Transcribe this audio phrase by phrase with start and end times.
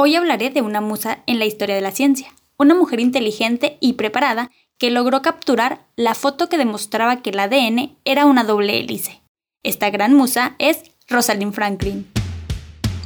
[0.00, 3.94] Hoy hablaré de una musa en la historia de la ciencia, una mujer inteligente y
[3.94, 9.22] preparada que logró capturar la foto que demostraba que el ADN era una doble hélice.
[9.64, 12.06] Esta gran musa es Rosalind Franklin.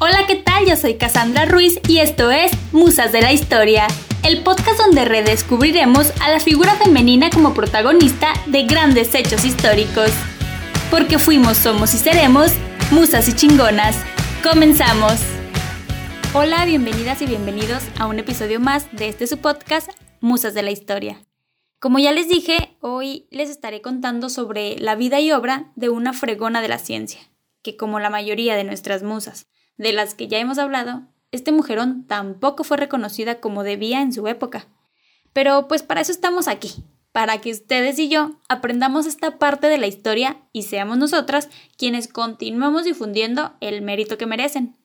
[0.01, 0.67] Hola, ¿qué tal?
[0.67, 3.87] Yo soy Cassandra Ruiz y esto es Musas de la Historia,
[4.23, 10.11] el podcast donde redescubriremos a la figura femenina como protagonista de grandes hechos históricos.
[10.91, 12.53] Porque fuimos, somos y seremos
[12.91, 13.97] musas y chingonas.
[14.43, 15.32] Comenzamos.
[16.35, 19.91] Hola, bienvenidas y bienvenidos a un episodio más de este su podcast,
[20.23, 21.21] Musas de la Historia.
[21.79, 26.15] Como ya les dije, hoy les estaré contando sobre la vida y obra de una
[26.15, 27.21] fregona de la ciencia,
[27.63, 32.07] que como la mayoría de nuestras musas, de las que ya hemos hablado, este mujerón
[32.07, 34.69] tampoco fue reconocida como debía en su época.
[35.35, 39.77] Pero pues para eso estamos aquí, para que ustedes y yo aprendamos esta parte de
[39.77, 44.82] la historia y seamos nosotras quienes continuemos difundiendo el mérito que merecen.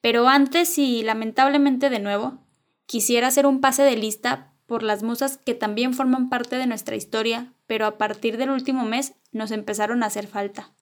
[0.00, 2.46] Pero antes y lamentablemente de nuevo,
[2.86, 6.96] quisiera hacer un pase de lista por las musas que también forman parte de nuestra
[6.96, 10.74] historia, pero a partir del último mes nos empezaron a hacer falta.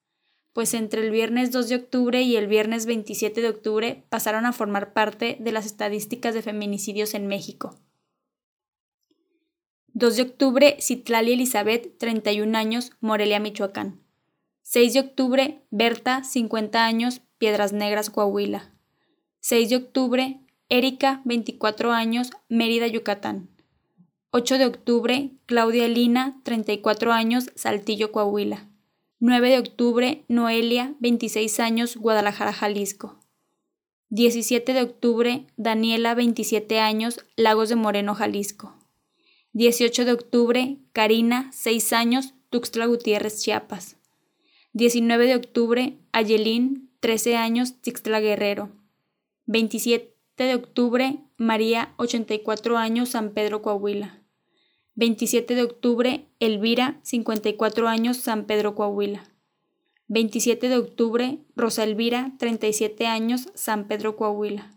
[0.53, 4.53] Pues entre el viernes 2 de octubre y el viernes 27 de octubre pasaron a
[4.53, 7.81] formar parte de las estadísticas de feminicidios en México.
[9.95, 14.01] 2 de octubre, Citlali Elizabeth, 31 años, Morelia, Michoacán.
[14.63, 18.74] 6 de octubre, Berta, 50 años, Piedras Negras, Coahuila.
[19.47, 23.51] 6 de octubre, Erika, 24 años, Mérida, Yucatán.
[24.31, 28.71] 8 de octubre, Claudia Lina, 34 años, Saltillo, Coahuila.
[29.21, 33.21] 9 de octubre, Noelia, 26 años, Guadalajara, Jalisco.
[34.09, 38.75] 17 de octubre, Daniela, 27 años, Lagos de Moreno, Jalisco.
[39.53, 43.99] 18 de octubre, Karina, 6 años, Tuxtla Gutiérrez, Chiapas.
[44.73, 48.84] 19 de octubre, Ayelín, 13 años, Tixtla Guerrero.
[49.47, 54.23] 27 de octubre, María, 84 años, San Pedro, Coahuila.
[54.95, 59.25] 27 de octubre, Elvira, 54 años, San Pedro, Coahuila.
[60.09, 64.71] 27 de octubre, Rosa Elvira, 37 años, San Pedro, Coahuila.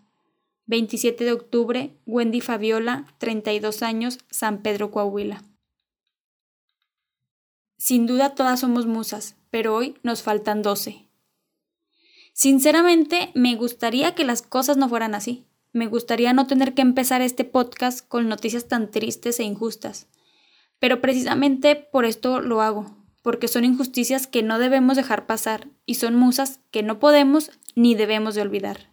[0.65, 5.43] 27 de octubre, Wendy Fabiola, 32 años, San Pedro, Coahuila.
[7.77, 11.06] Sin duda todas somos musas, pero hoy nos faltan 12.
[12.37, 15.47] Sinceramente, me gustaría que las cosas no fueran así.
[15.73, 20.05] Me gustaría no tener que empezar este podcast con noticias tan tristes e injustas.
[20.77, 25.95] Pero precisamente por esto lo hago, porque son injusticias que no debemos dejar pasar y
[25.95, 28.91] son musas que no podemos ni debemos de olvidar.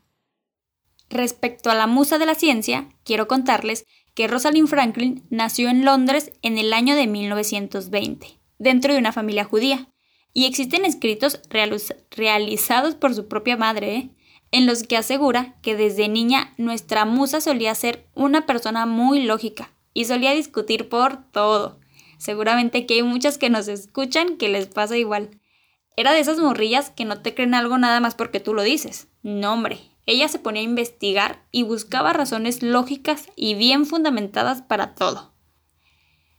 [1.10, 3.84] Respecto a la musa de la ciencia, quiero contarles
[4.14, 9.44] que Rosalind Franklin nació en Londres en el año de 1920, dentro de una familia
[9.44, 9.90] judía.
[10.34, 11.40] Y existen escritos
[12.10, 14.10] realizados por su propia madre, ¿eh?
[14.50, 19.72] en los que asegura que desde niña nuestra musa solía ser una persona muy lógica
[19.94, 21.80] y solía discutir por todo.
[22.18, 25.40] Seguramente que hay muchas que nos escuchan que les pasa igual.
[25.96, 29.08] Era de esas morrillas que no te creen algo nada más porque tú lo dices.
[29.22, 29.78] No, hombre.
[30.06, 35.32] Ella se ponía a investigar y buscaba razones lógicas y bien fundamentadas para todo.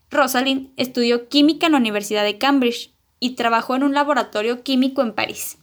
[0.09, 5.13] Rosalind estudió química en la Universidad de Cambridge y trabajó en un laboratorio químico en
[5.13, 5.57] París.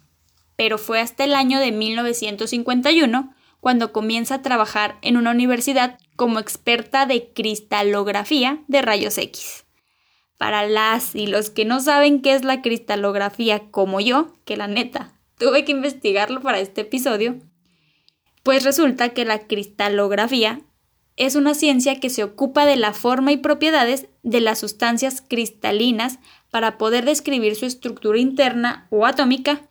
[0.56, 6.38] Pero fue hasta el año de 1951 cuando comienza a trabajar en una universidad como
[6.38, 9.64] experta de cristalografía de rayos X.
[10.36, 14.66] Para las y los que no saben qué es la cristalografía como yo, que la
[14.66, 17.38] neta, tuve que investigarlo para este episodio,
[18.42, 20.60] pues resulta que la cristalografía
[21.16, 26.18] es una ciencia que se ocupa de la forma y propiedades de las sustancias cristalinas
[26.52, 29.62] para poder describir su estructura interna o atómica,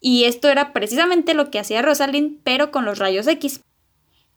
[0.00, 3.60] y esto era precisamente lo que hacía Rosalind, pero con los rayos X.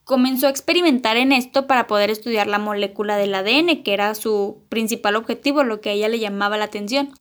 [0.03, 4.63] Comenzó a experimentar en esto para poder estudiar la molécula del ADN, que era su
[4.67, 7.13] principal objetivo, lo que a ella le llamaba la atención.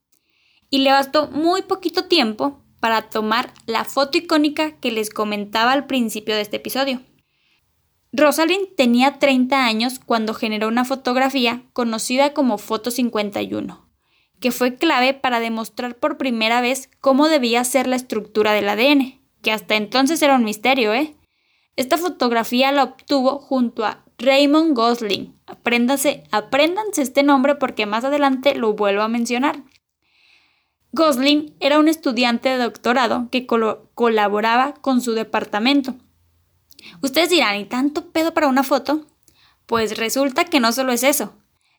[0.69, 5.85] Y le bastó muy poquito tiempo para tomar la foto icónica que les comentaba al
[5.85, 7.01] principio de este episodio.
[8.11, 13.90] Rosalind tenía 30 años cuando generó una fotografía conocida como Foto 51,
[14.41, 19.21] que fue clave para demostrar por primera vez cómo debía ser la estructura del ADN,
[19.41, 21.15] que hasta entonces era un misterio, ¿eh?
[21.77, 25.39] Esta fotografía la obtuvo junto a Raymond Gosling.
[25.45, 29.63] Apréndanse, apréndanse este nombre porque más adelante lo vuelvo a mencionar.
[30.91, 35.95] Gosling era un estudiante de doctorado que colaboraba con su departamento.
[37.01, 39.05] Ustedes dirán, ¿y tanto pedo para una foto?
[39.67, 41.33] Pues resulta que no solo es eso,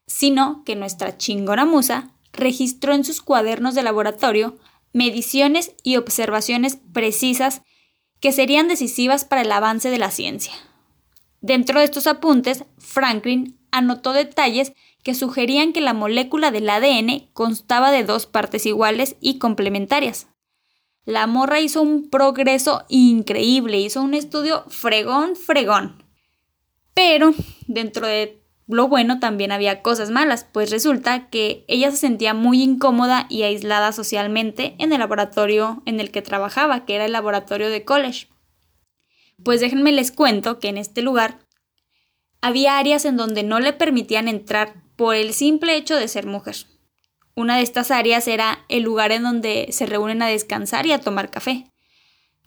[0.07, 4.59] sino que nuestra chingona musa registró en sus cuadernos de laboratorio
[4.93, 7.63] mediciones y observaciones precisas
[8.21, 10.53] que serían decisivas para el avance de la ciencia.
[11.41, 17.91] Dentro de estos apuntes, Franklin anotó detalles que sugerían que la molécula del ADN constaba
[17.91, 20.29] de dos partes iguales y complementarias.
[21.05, 26.05] La morra hizo un progreso increíble, hizo un estudio fregón, fregón.
[26.95, 27.35] Pero
[27.67, 32.63] dentro de lo bueno también había cosas malas, pues resulta que ella se sentía muy
[32.63, 37.71] incómoda y aislada socialmente en el laboratorio en el que trabajaba, que era el laboratorio
[37.71, 38.29] de college.
[39.45, 41.39] Pues déjenme les cuento que en este lugar
[42.41, 46.57] había áreas en donde no le permitían entrar por el simple hecho de ser mujer.
[47.35, 51.01] Una de estas áreas era el lugar en donde se reúnen a descansar y a
[51.01, 51.67] tomar café.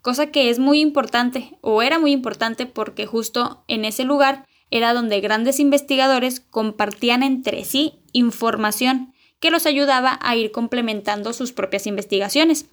[0.00, 4.94] Cosa que es muy importante, o era muy importante porque justo en ese lugar era
[4.94, 11.86] donde grandes investigadores compartían entre sí información que los ayudaba a ir complementando sus propias
[11.86, 12.66] investigaciones.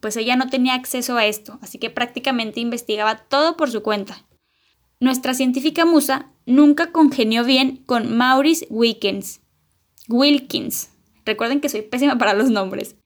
[0.00, 4.26] Pues ella no tenía acceso a esto, así que prácticamente investigaba todo por su cuenta.
[5.00, 9.40] Nuestra científica musa nunca congenió bien con Maurice Wilkins.
[10.08, 10.90] Wilkins,
[11.24, 12.96] Recuerden que soy pésima para los nombres.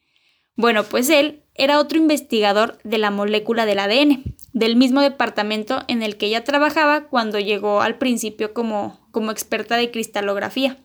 [0.57, 6.03] Bueno, pues él era otro investigador de la molécula del ADN, del mismo departamento en
[6.03, 10.79] el que ella trabajaba cuando llegó al principio como, como experta de cristalografía.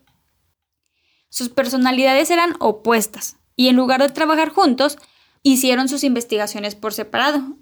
[1.29, 4.97] Sus personalidades eran opuestas y en lugar de trabajar juntos,
[5.43, 7.57] hicieron sus investigaciones por separado.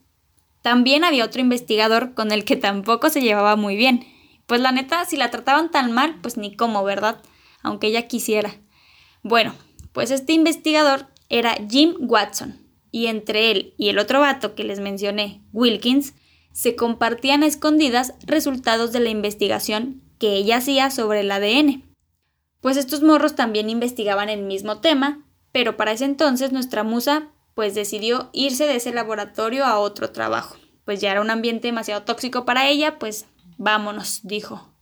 [0.61, 4.05] También había otro investigador con el que tampoco se llevaba muy bien.
[4.45, 7.21] Pues la neta, si la trataban tan mal, pues ni cómo, ¿verdad?
[7.63, 8.55] Aunque ella quisiera.
[9.23, 9.53] Bueno,
[9.91, 12.66] pues este investigador era Jim Watson,
[12.97, 16.15] y entre él y el otro vato que les mencioné, Wilkins,
[16.51, 21.83] se compartían a escondidas resultados de la investigación que ella hacía sobre el ADN.
[22.59, 27.75] Pues estos morros también investigaban el mismo tema, pero para ese entonces nuestra musa pues
[27.75, 30.55] decidió irse de ese laboratorio a otro trabajo.
[30.83, 33.27] Pues ya era un ambiente demasiado tóxico para ella, pues
[33.59, 34.73] vámonos, dijo.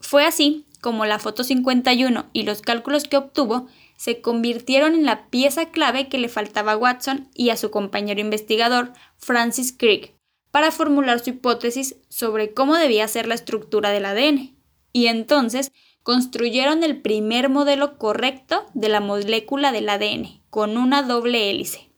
[0.00, 5.28] Fue así como la foto 51 y los cálculos que obtuvo se convirtieron en la
[5.28, 10.14] pieza clave que le faltaba a Watson y a su compañero investigador, Francis Crick,
[10.52, 14.56] para formular su hipótesis sobre cómo debía ser la estructura del ADN.
[14.92, 15.72] Y entonces
[16.04, 21.90] construyeron el primer modelo correcto de la molécula del ADN, con una doble hélice.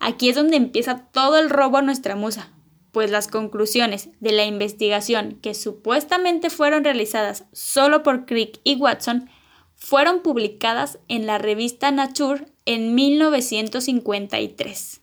[0.00, 2.54] Aquí es donde empieza todo el robo a nuestra musa,
[2.90, 9.28] pues las conclusiones de la investigación que supuestamente fueron realizadas solo por Crick y Watson
[9.82, 15.00] fueron publicadas en la revista Nature en 1953,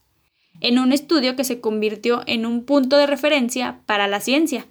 [0.62, 4.68] en un estudio que se convirtió en un punto de referencia para la ciencia,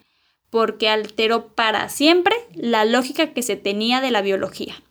[0.48, 4.82] porque alteró para siempre la lógica que se tenía de la biología.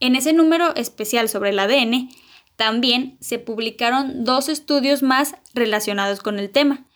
[0.00, 2.08] En ese número especial sobre el ADN,
[2.56, 6.88] también se publicaron dos estudios más relacionados con el tema,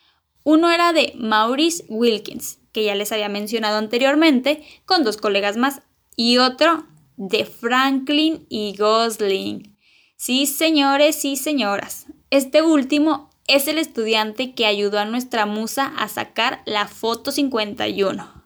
[0.43, 5.83] uno era de Maurice Wilkins, que ya les había mencionado anteriormente, con dos colegas más,
[6.17, 6.85] y otro
[7.17, 9.77] de Franklin y Gosling.
[10.17, 12.07] Sí, señores y señoras.
[12.31, 18.45] Este último es el estudiante que ayudó a nuestra musa a sacar la foto 51.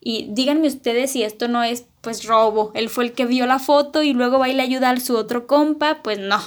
[0.00, 2.70] Y díganme ustedes si esto no es pues robo.
[2.74, 5.16] Él fue el que vio la foto y luego va y le ayuda a su
[5.16, 6.02] otro compa.
[6.02, 6.40] Pues no.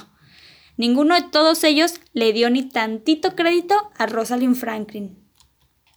[0.77, 5.17] Ninguno de todos ellos le dio ni tantito crédito a Rosalind Franklin.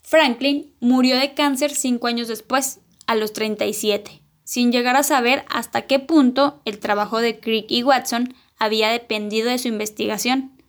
[0.02, 5.82] Franklin murió de cáncer cinco años después, a los 37, sin llegar a saber hasta
[5.82, 10.60] qué punto el trabajo de Crick y Watson había dependido de su investigación.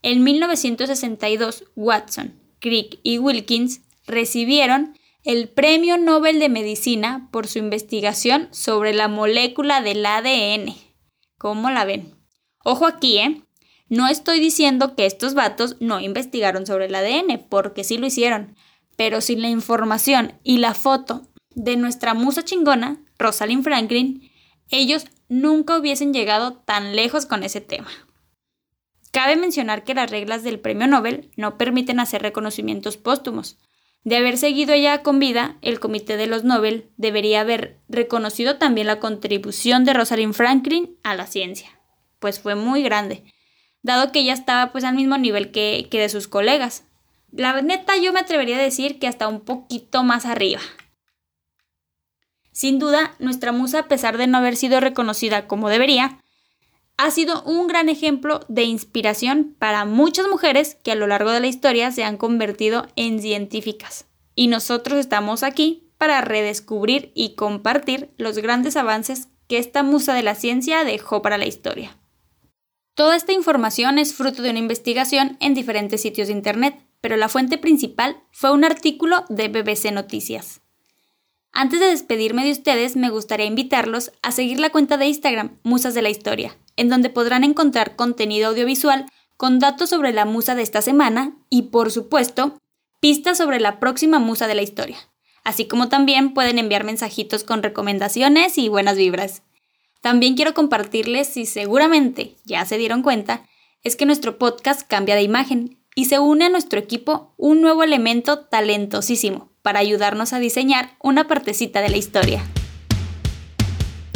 [0.00, 8.48] En 1962, Watson, Crick y Wilkins recibieron el Premio Nobel de Medicina por su investigación
[8.50, 10.74] sobre la molécula del ADN.
[11.36, 12.14] ¿Cómo la ven?
[12.64, 13.42] Ojo aquí, ¿eh?
[13.90, 18.56] No estoy diciendo que estos vatos no investigaron sobre el ADN, porque sí lo hicieron,
[18.96, 24.30] pero sin la información y la foto de nuestra musa chingona, Rosalind Franklin,
[24.70, 27.88] ellos nunca hubiesen llegado tan lejos con ese tema.
[29.10, 33.58] Cabe mencionar que las reglas del premio Nobel no permiten hacer reconocimientos póstumos.
[34.04, 38.86] De haber seguido ella con vida, el Comité de los Nobel debería haber reconocido también
[38.86, 41.80] la contribución de Rosalind Franklin a la ciencia,
[42.20, 43.24] pues fue muy grande
[43.82, 46.84] dado que ella estaba pues al mismo nivel que, que de sus colegas.
[47.32, 50.60] La neta yo me atrevería a decir que hasta un poquito más arriba.
[52.58, 56.24] Sin duda, nuestra musa, a pesar de no haber sido reconocida como debería,
[56.96, 61.38] ha sido un gran ejemplo de inspiración para muchas mujeres que a lo largo de
[61.38, 64.06] la historia se han convertido en científicas.
[64.34, 70.24] Y nosotros estamos aquí para redescubrir y compartir los grandes avances que esta musa de
[70.24, 71.96] la ciencia dejó para la historia.
[72.94, 77.28] Toda esta información es fruto de una investigación en diferentes sitios de Internet, pero la
[77.28, 80.60] fuente principal fue un artículo de BBC Noticias.
[81.52, 85.94] Antes de despedirme de ustedes, me gustaría invitarlos a seguir la cuenta de Instagram Musas
[85.94, 90.62] de la Historia, en donde podrán encontrar contenido audiovisual con datos sobre la musa de
[90.62, 92.58] esta semana y, por supuesto,
[93.00, 94.98] pistas sobre la próxima musa de la historia.
[95.42, 99.42] Así como también pueden enviar mensajitos con recomendaciones y buenas vibras.
[100.00, 103.48] También quiero compartirles, si seguramente ya se dieron cuenta,
[103.82, 107.82] es que nuestro podcast cambia de imagen y se une a nuestro equipo un nuevo
[107.82, 112.42] elemento talentosísimo para ayudarnos a diseñar una partecita de la historia.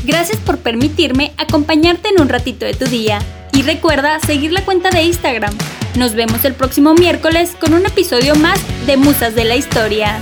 [0.05, 3.21] Gracias por permitirme acompañarte en un ratito de tu día
[3.53, 5.55] y recuerda seguir la cuenta de Instagram.
[5.97, 10.21] Nos vemos el próximo miércoles con un episodio más de Musas de la Historia.